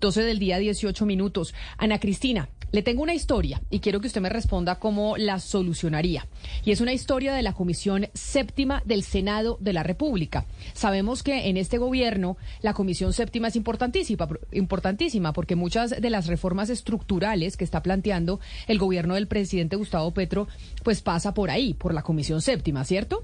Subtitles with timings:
[0.00, 1.54] 12 del día, 18 minutos.
[1.78, 6.26] Ana Cristina, le tengo una historia y quiero que usted me responda cómo la solucionaría.
[6.64, 10.46] Y es una historia de la Comisión Séptima del Senado de la República.
[10.74, 16.26] Sabemos que en este gobierno la Comisión Séptima es importantísima, importantísima porque muchas de las
[16.26, 20.48] reformas estructurales que está planteando el gobierno del presidente Gustavo Petro,
[20.82, 23.22] pues pasa por ahí, por la Comisión Séptima, ¿cierto?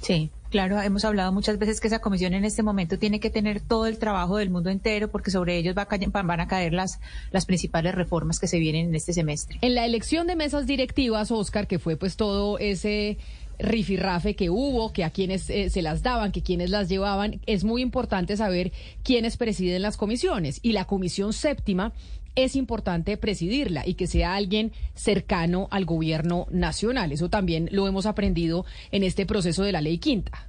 [0.00, 3.60] Sí, claro, hemos hablado muchas veces que esa comisión en este momento tiene que tener
[3.60, 7.00] todo el trabajo del mundo entero porque sobre ellos va a van a caer las,
[7.30, 9.58] las principales reformas que se vienen en este semestre.
[9.60, 13.18] En la elección de mesas directivas, Oscar, que fue pues todo ese
[13.58, 17.64] rifirrafe que hubo, que a quienes eh, se las daban, que quienes las llevaban, es
[17.64, 18.72] muy importante saber
[19.02, 20.60] quiénes presiden las comisiones.
[20.62, 21.92] Y la comisión séptima
[22.34, 27.12] es importante presidirla y que sea alguien cercano al gobierno nacional.
[27.12, 30.48] Eso también lo hemos aprendido en este proceso de la ley quinta.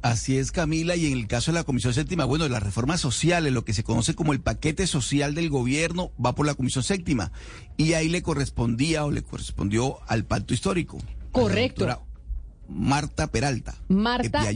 [0.00, 3.52] Así es, Camila, y en el caso de la Comisión Séptima, bueno, las reformas sociales,
[3.52, 7.32] lo que se conoce como el paquete social del gobierno, va por la Comisión Séptima,
[7.76, 10.98] y ahí le correspondía o le correspondió al pacto histórico.
[11.32, 12.04] Correcto.
[12.68, 13.74] Marta Peralta.
[13.88, 14.52] Marta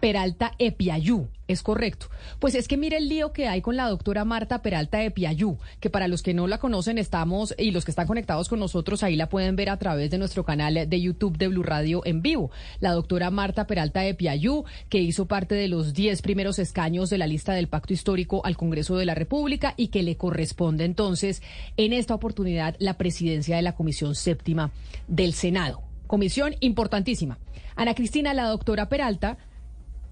[0.00, 2.06] Peralta Epiayú, es correcto.
[2.38, 5.90] Pues es que mire el lío que hay con la doctora Marta Peralta Epiayú, que
[5.90, 9.14] para los que no la conocen estamos y los que están conectados con nosotros ahí
[9.14, 12.50] la pueden ver a través de nuestro canal de YouTube de Blue Radio en vivo.
[12.80, 17.26] La doctora Marta Peralta Epiayú, que hizo parte de los 10 primeros escaños de la
[17.26, 21.42] lista del Pacto Histórico al Congreso de la República y que le corresponde entonces
[21.76, 24.72] en esta oportunidad la presidencia de la Comisión Séptima
[25.08, 25.82] del Senado.
[26.06, 27.38] Comisión importantísima.
[27.76, 29.38] Ana Cristina, la doctora Peralta,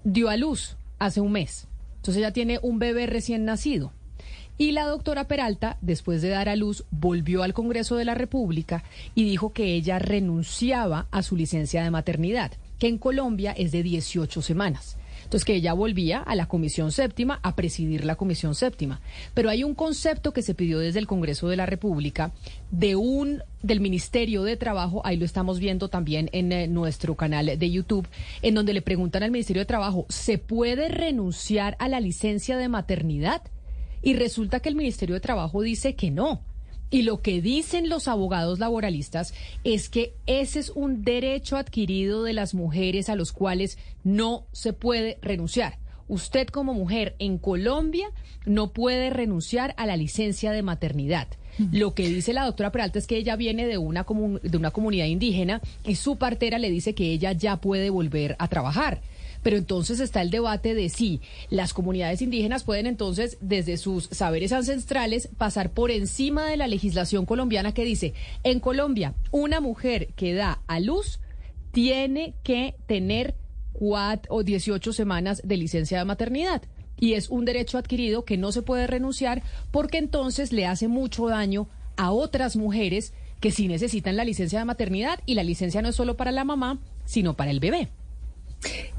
[0.03, 1.67] dio a luz hace un mes.
[1.97, 3.91] Entonces ella tiene un bebé recién nacido.
[4.57, 8.83] Y la doctora Peralta, después de dar a luz, volvió al Congreso de la República
[9.15, 13.83] y dijo que ella renunciaba a su licencia de maternidad, que en Colombia es de
[13.83, 14.97] 18 semanas.
[15.29, 18.99] Entonces, que ella volvía a la Comisión Séptima a presidir la Comisión Séptima.
[19.35, 22.31] Pero hay un concepto que se pidió desde el Congreso de la República
[22.71, 27.59] de un del Ministerio de Trabajo, ahí lo estamos viendo también en eh, nuestro canal
[27.59, 28.07] de YouTube,
[28.41, 32.67] en donde le preguntan al Ministerio de Trabajo, ¿se puede renunciar a la licencia de
[32.67, 33.43] maternidad?
[34.01, 36.41] Y resulta que el Ministerio de Trabajo dice que no,
[36.91, 39.33] y lo que dicen los abogados laboralistas
[39.63, 44.73] es que ese es un derecho adquirido de las mujeres a los cuales no se
[44.73, 45.77] puede renunciar.
[46.07, 48.07] Usted como mujer en Colombia
[48.45, 51.27] no puede renunciar a la licencia de maternidad.
[51.71, 54.05] Lo que dice la doctora Peralta es que ella viene de una,
[54.41, 58.47] de una comunidad indígena y su partera le dice que ella ya puede volver a
[58.47, 59.01] trabajar.
[59.41, 64.51] Pero entonces está el debate de si las comunidades indígenas pueden entonces, desde sus saberes
[64.51, 68.13] ancestrales, pasar por encima de la legislación colombiana que dice,
[68.43, 71.19] en Colombia, una mujer que da a luz
[71.71, 73.35] tiene que tener
[73.73, 76.61] cuatro o 18 semanas de licencia de maternidad.
[76.99, 81.27] Y es un derecho adquirido que no se puede renunciar porque entonces le hace mucho
[81.27, 85.89] daño a otras mujeres que sí necesitan la licencia de maternidad y la licencia no
[85.89, 87.89] es solo para la mamá, sino para el bebé.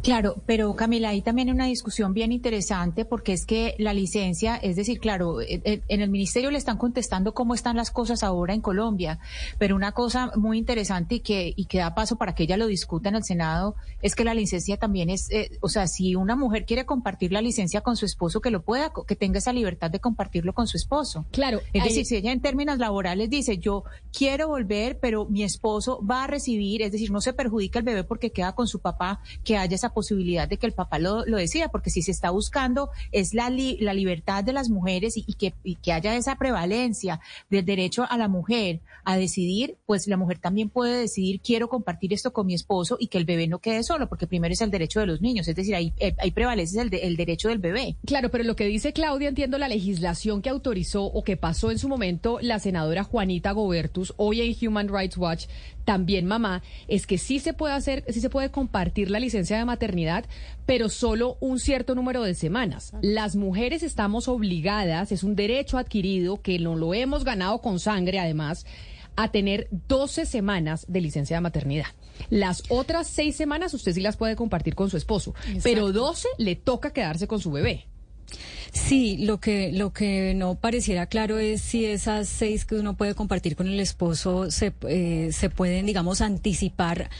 [0.02, 4.56] Claro, pero Camila, ahí también hay una discusión bien interesante porque es que la licencia,
[4.56, 8.22] es decir, claro, eh, eh, en el ministerio le están contestando cómo están las cosas
[8.22, 9.18] ahora en Colombia,
[9.58, 12.66] pero una cosa muy interesante y que, y que da paso para que ella lo
[12.66, 16.34] discuta en el Senado es que la licencia también es, eh, o sea, si una
[16.34, 19.90] mujer quiere compartir la licencia con su esposo, que lo pueda, que tenga esa libertad
[19.90, 21.26] de compartirlo con su esposo.
[21.30, 21.60] Claro.
[21.74, 23.84] Es decir, si ella en términos laborales dice, yo
[24.16, 28.04] quiero volver, pero mi esposo va a recibir, es decir, no se perjudica el bebé
[28.04, 31.36] porque queda con su papá, que haya esa posibilidad de que el papá lo, lo
[31.36, 35.54] decida, porque si se está buscando es la, la libertad de las mujeres y, que,
[35.82, 40.68] que haya esa prevalencia del derecho a la mujer a decidir, pues la mujer también
[40.68, 44.08] puede decidir, quiero compartir esto con mi esposo y que el bebé no quede solo,
[44.08, 46.92] porque primero es el derecho de los niños, es decir, ahí, eh, ahí prevalece el,
[46.92, 47.96] el derecho del bebé.
[48.06, 51.78] Claro, pero lo que dice Claudia, entiendo la legislación que autorizó o que pasó en
[51.78, 55.46] su momento la senadora Juanita Gobertus, hoy en Human Rights Watch,
[55.90, 59.64] también mamá, es que sí se puede hacer, sí se puede compartir la licencia de
[59.64, 60.24] maternidad,
[60.64, 62.92] pero solo un cierto número de semanas.
[63.02, 68.20] Las mujeres estamos obligadas, es un derecho adquirido que no lo hemos ganado con sangre
[68.20, 68.66] además,
[69.16, 71.88] a tener 12 semanas de licencia de maternidad.
[72.28, 75.34] Las otras seis semanas usted sí las puede compartir con su esposo,
[75.64, 77.89] pero 12 le toca quedarse con su bebé.
[78.72, 83.14] Sí, lo que, lo que no pareciera claro es si esas seis que uno puede
[83.14, 87.10] compartir con el esposo se, eh, se pueden, digamos, anticipar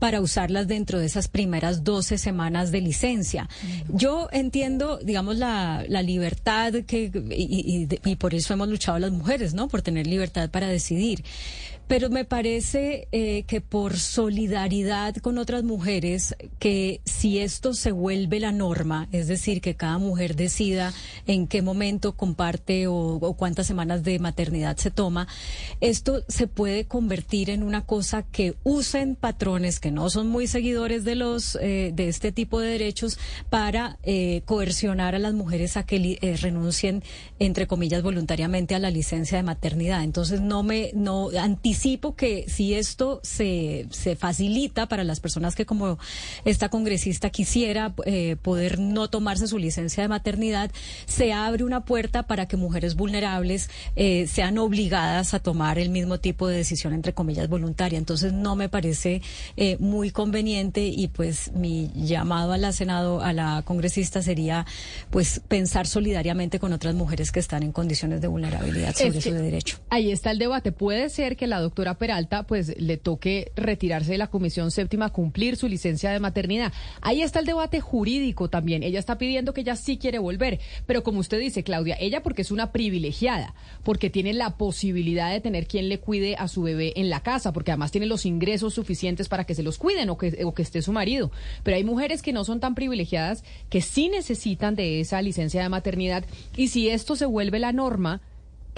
[0.00, 3.48] para usarlas dentro de esas primeras 12 semanas de licencia.
[3.88, 9.12] Yo entiendo, digamos, la, la libertad que, y, y, y, por eso hemos luchado las
[9.12, 9.68] mujeres, ¿no?
[9.68, 11.22] Por tener libertad para decidir.
[11.90, 18.38] Pero me parece eh, que por solidaridad con otras mujeres, que si esto se vuelve
[18.38, 20.92] la norma, es decir, que cada mujer decida
[21.26, 25.26] en qué momento comparte o, cuántas semanas de maternidad se toma,
[25.80, 31.02] esto se puede convertir en una cosa que usen patrones que no son muy seguidores
[31.02, 35.82] de los eh, de este tipo de derechos para eh, coercionar a las mujeres a
[35.82, 37.02] que eh, renuncien
[37.40, 40.04] entre comillas voluntariamente a la licencia de maternidad.
[40.04, 45.54] Entonces no me no anticipo anticipo que si esto se, se facilita para las personas
[45.54, 45.98] que como
[46.44, 50.70] esta congresista quisiera eh, poder no tomarse su licencia de maternidad,
[51.06, 56.18] se abre una puerta para que mujeres vulnerables eh, sean obligadas a tomar el mismo
[56.18, 57.98] tipo de decisión, entre comillas, voluntaria.
[57.98, 59.22] Entonces no me parece
[59.56, 64.66] eh, muy conveniente y pues mi llamado a la Senado, a la congresista sería
[65.08, 69.30] pues pensar solidariamente con otras mujeres que están en condiciones de vulnerabilidad sobre Es que
[69.30, 69.78] su derecho.
[69.88, 70.72] Ahí está el debate.
[70.72, 75.56] Puede ser que la doctora Peralta pues le toque retirarse de la Comisión Séptima, cumplir
[75.56, 76.72] su licencia de maternidad.
[77.00, 78.82] Ahí está el debate jurídico también.
[78.82, 82.42] Ella está pidiendo que ella sí quiere volver, pero como usted dice, Claudia, ella porque
[82.42, 86.92] es una privilegiada, porque tiene la posibilidad de tener quien le cuide a su bebé
[86.96, 90.18] en la casa, porque además tiene los ingresos suficientes para que se los cuiden o
[90.18, 91.30] que, o que esté su marido.
[91.62, 95.68] Pero hay mujeres que no son tan privilegiadas que sí necesitan de esa licencia de
[95.68, 96.24] maternidad
[96.56, 98.20] y si esto se vuelve la norma,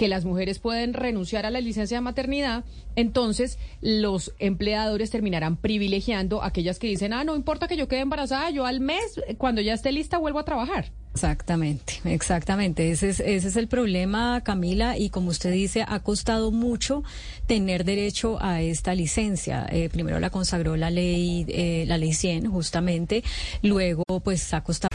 [0.03, 2.65] que las mujeres pueden renunciar a la licencia de maternidad,
[2.97, 8.01] entonces los empleadores terminarán privilegiando a aquellas que dicen, ah, no importa que yo quede
[8.01, 10.91] embarazada, yo al mes, cuando ya esté lista, vuelvo a trabajar.
[11.13, 12.91] Exactamente, exactamente.
[12.91, 17.05] Ese es, ese es el problema, Camila, y como usted dice, ha costado mucho
[17.47, 19.65] tener derecho a esta licencia.
[19.71, 23.23] Eh, primero la consagró la ley, eh, la ley 100, justamente.
[23.61, 24.89] Luego, pues, ha costado.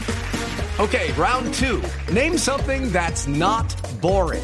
[0.77, 1.81] Okay, round two.
[2.13, 4.43] Name something that's not boring.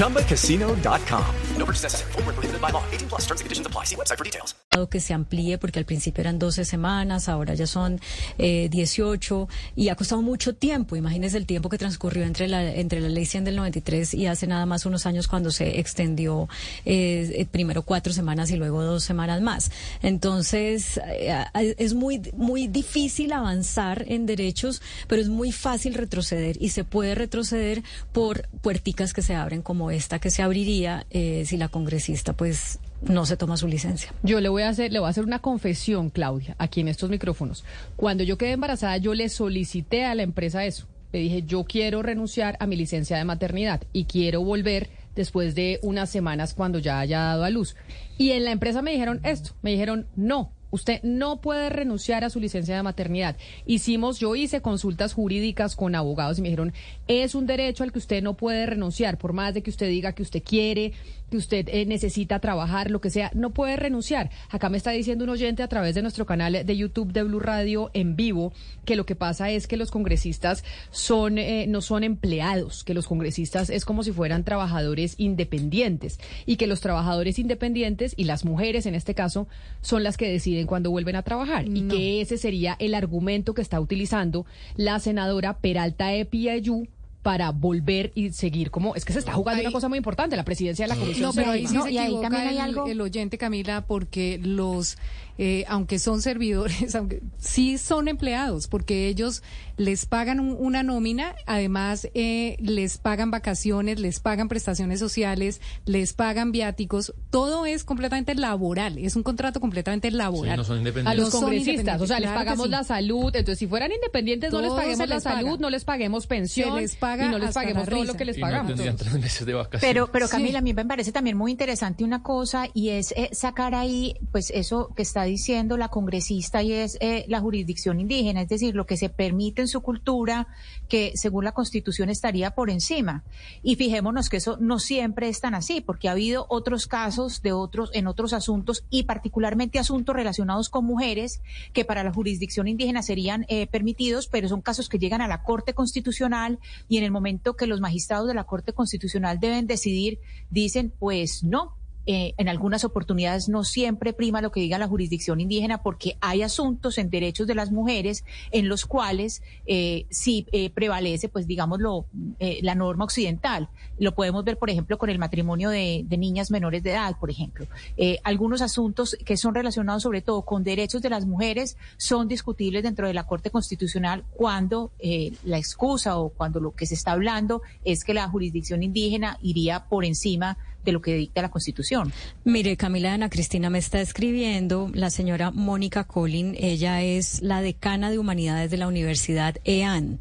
[0.00, 1.34] ChumbaCasino.com.
[1.56, 2.12] No purchase necessary.
[2.12, 2.82] Full prohibited by law.
[2.90, 3.84] 18 plus terms and conditions apply.
[3.84, 4.54] See website for details.
[4.88, 8.00] que se amplíe porque al principio eran 12 semanas, ahora ya son
[8.38, 10.94] eh, 18 y ha costado mucho tiempo.
[10.94, 14.46] Imagínese el tiempo que transcurrió entre la, entre la ley 100 del 93 y hace
[14.46, 16.48] nada más unos años cuando se extendió
[16.84, 19.72] eh, eh, primero cuatro semanas y luego dos semanas más.
[20.02, 21.44] Entonces eh,
[21.76, 27.16] es muy, muy difícil avanzar en derechos, pero es muy fácil retroceder y se puede
[27.16, 27.82] retroceder
[28.12, 32.78] por puerticas que se abren como esta que se abriría eh, si la congresista pues
[33.02, 34.12] no se toma su licencia.
[34.22, 37.10] Yo le voy a hacer, le voy a hacer una confesión, Claudia, aquí en estos
[37.10, 37.64] micrófonos.
[37.96, 40.86] Cuando yo quedé embarazada, yo le solicité a la empresa eso.
[41.12, 45.80] Le dije, yo quiero renunciar a mi licencia de maternidad y quiero volver después de
[45.82, 47.74] unas semanas cuando ya haya dado a luz.
[48.16, 52.30] Y en la empresa me dijeron esto, me dijeron, no, Usted no puede renunciar a
[52.30, 53.36] su licencia de maternidad.
[53.66, 56.72] Hicimos, yo hice consultas jurídicas con abogados y me dijeron,
[57.08, 60.12] es un derecho al que usted no puede renunciar, por más de que usted diga
[60.12, 60.92] que usted quiere,
[61.30, 64.30] que usted eh, necesita trabajar, lo que sea, no puede renunciar.
[64.50, 67.40] Acá me está diciendo un oyente a través de nuestro canal de YouTube de Blue
[67.40, 68.52] Radio en vivo
[68.84, 73.06] que lo que pasa es que los congresistas son eh, no son empleados, que los
[73.06, 78.86] congresistas es como si fueran trabajadores independientes y que los trabajadores independientes y las mujeres
[78.86, 79.46] en este caso
[79.80, 83.62] son las que deciden cuando vuelven a trabajar y que ese sería el argumento que
[83.62, 84.46] está utilizando
[84.76, 86.88] la senadora Peralta Epiayú
[87.22, 90.44] para volver y seguir como es que se está jugando una cosa muy importante la
[90.44, 94.40] presidencia de la comisión No, pero ahí sí se equivoca el, el oyente, Camila, porque
[94.42, 94.96] los,
[95.36, 99.42] eh, aunque son servidores, aunque sí son empleados, porque ellos
[99.76, 106.12] les pagan un- una nómina, además eh, les pagan vacaciones, les pagan prestaciones sociales, les
[106.14, 110.56] pagan viáticos, todo es completamente laboral, es un contrato completamente laboral.
[110.56, 111.18] no son a independientes.
[111.22, 112.70] los No son congresistas, o sea, les claro pagamos sí.
[112.70, 116.74] la salud, entonces si fueran independientes no les paguemos la salud, no les paguemos pensión,
[116.76, 118.68] Se les paga paga y no les paguemos todo lo que les Y no pagamos.
[118.68, 119.80] tendrían tres meses de vacaciones.
[119.82, 120.32] Pero, pero Sí.
[120.32, 124.14] Camila, a mí me parece también muy interesante una cosa y es eh, sacar ahí,
[124.32, 128.74] pues eso que está diciendo la congresista y es eh, la jurisdicción indígena, es decir,
[128.74, 130.46] lo que se permite en su cultura,
[130.88, 133.24] que según la Constitución estaría por encima.
[133.62, 137.52] Y fijémonos que eso no siempre es tan así, porque ha habido otros casos de
[137.52, 141.40] otros en otros asuntos y particularmente asuntos relacionados con mujeres
[141.72, 145.42] que para la jurisdicción indígena serían eh, permitidos, pero son casos que llegan a la
[145.42, 150.20] Corte Constitucional y en el momento que los magistrados de la Corte Constitucional deben decidir,
[150.50, 151.79] dicen, pues no.
[152.12, 156.42] Eh, en algunas oportunidades no siempre prima lo que diga la jurisdicción indígena porque hay
[156.42, 162.06] asuntos en derechos de las mujeres en los cuales eh, sí eh, prevalece, pues digámoslo,
[162.40, 163.68] eh, la norma occidental.
[163.98, 167.30] Lo podemos ver, por ejemplo, con el matrimonio de, de niñas menores de edad, por
[167.30, 167.66] ejemplo.
[167.96, 172.82] Eh, algunos asuntos que son relacionados sobre todo con derechos de las mujeres son discutibles
[172.82, 177.12] dentro de la Corte Constitucional cuando eh, la excusa o cuando lo que se está
[177.12, 182.12] hablando es que la jurisdicción indígena iría por encima de lo que dicta la Constitución.
[182.44, 186.56] Mire, Camila Ana Cristina me está escribiendo la señora Mónica Collin.
[186.58, 190.20] Ella es la decana de humanidades de la Universidad EAN.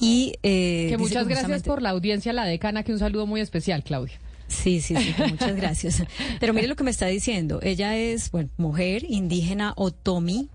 [0.00, 3.82] Y, eh, Que muchas gracias por la audiencia, la decana, que un saludo muy especial,
[3.82, 4.18] Claudia.
[4.46, 6.02] Sí, sí, sí, muchas gracias.
[6.40, 7.60] Pero mire lo que me está diciendo.
[7.62, 10.48] Ella es, bueno, mujer indígena otomi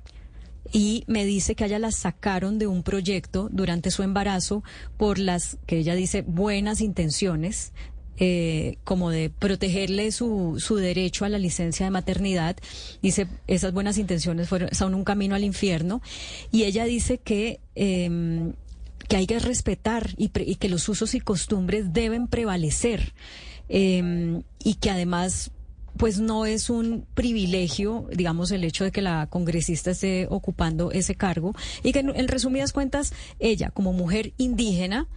[0.72, 4.64] y me dice que a ella la sacaron de un proyecto durante su embarazo
[4.98, 7.74] por las, que ella dice, buenas intenciones.
[8.18, 12.56] Eh, como de protegerle su, su derecho a la licencia de maternidad.
[13.02, 16.02] Dice, esas buenas intenciones fueron, son un camino al infierno.
[16.52, 18.54] Y ella dice que, em,
[19.08, 23.14] que hay que respetar y, pre- y que los usos y costumbres deben prevalecer
[23.70, 25.52] eh, y que además
[25.96, 31.14] pues no es un privilegio, digamos, el hecho de que la congresista esté ocupando ese
[31.14, 31.54] cargo
[31.84, 35.08] y que en resumidas cuentas ella como mujer indígena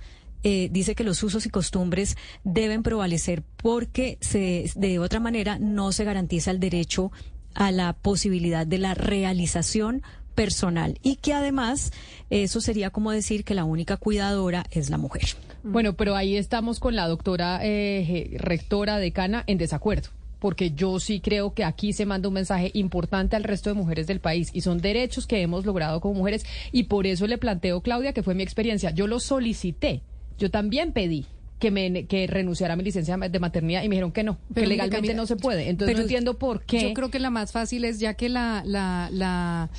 [0.42, 5.92] eh, dice que los usos y costumbres deben prevalecer porque se, de otra manera no
[5.92, 7.12] se garantiza el derecho
[7.54, 10.02] a la posibilidad de la realización
[10.36, 11.92] personal y que además
[12.30, 15.30] eso sería como decir que la única cuidadora es la mujer.
[15.64, 20.10] Bueno, pero ahí estamos con la doctora eh, rectora decana en desacuerdo.
[20.38, 24.06] Porque yo sí creo que aquí se manda un mensaje importante al resto de mujeres
[24.06, 27.80] del país y son derechos que hemos logrado como mujeres y por eso le planteo,
[27.80, 28.90] Claudia, que fue mi experiencia.
[28.90, 30.02] Yo lo solicité,
[30.38, 31.26] yo también pedí
[31.58, 34.64] que me que renunciara a mi licencia de maternidad y me dijeron que no, Pero
[34.64, 35.68] que legalmente Camila, no se puede.
[35.68, 36.82] Entonces pero no entiendo por qué.
[36.82, 39.70] Yo creo que la más fácil es ya que la, la, la,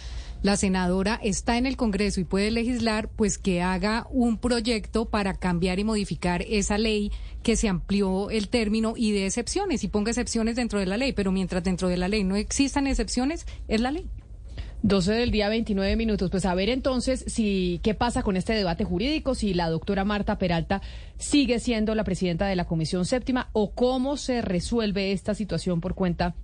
[0.42, 5.36] la senadora está en el Congreso y puede legislar, pues que haga un proyecto para
[5.36, 7.12] cambiar y modificar esa ley
[7.44, 11.14] que se amplió el término y de excepciones y ponga excepciones dentro de la ley.
[11.14, 14.08] Pero mientras dentro de la ley no existan excepciones, es la ley.
[14.84, 16.30] 12 del día, 29 minutos.
[16.30, 20.38] Pues a ver entonces si qué pasa con este debate jurídico, si la doctora Marta
[20.38, 20.82] Peralta
[21.18, 25.96] sigue siendo la presidenta de la Comisión Séptima o cómo se resuelve esta situación por
[25.96, 26.36] cuenta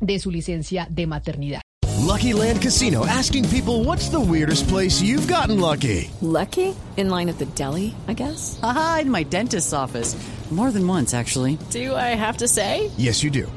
[0.00, 1.60] de su licencia de maternidad.
[2.06, 6.10] Lucky Land Casino asking people what's the weirdest place you've gotten lucky?
[6.20, 6.74] Lucky?
[6.96, 8.58] In line at the deli, I guess?
[8.62, 10.14] Aha, in my dentist's office.
[10.50, 11.58] More than once, actually.
[11.70, 12.90] Do I have to say?
[12.96, 13.50] Yes, you do.